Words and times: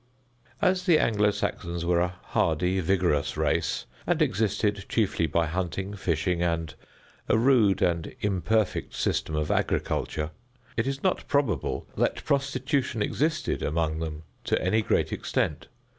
As 0.63 0.87
the 0.87 0.97
Anglo 0.97 1.29
Saxons 1.29 1.85
were 1.85 1.99
a 1.99 2.15
hardy, 2.23 2.79
vigorous 2.79 3.37
race, 3.37 3.85
and 4.07 4.19
existed 4.19 4.85
chiefly 4.89 5.27
by 5.27 5.45
hunting, 5.45 5.93
fishing, 5.93 6.41
and 6.41 6.73
a 7.29 7.37
rude 7.37 7.83
and 7.83 8.15
imperfect 8.19 8.95
system 8.95 9.35
of 9.35 9.51
agriculture, 9.51 10.31
it 10.75 10.87
is 10.87 11.03
not 11.03 11.27
probable 11.27 11.85
that 11.95 12.25
prostitution 12.25 13.03
existed 13.03 13.61
among 13.61 13.99
them 13.99 14.23
to 14.45 14.59
any 14.59 14.81
great 14.81 15.13
extent. 15.13 15.67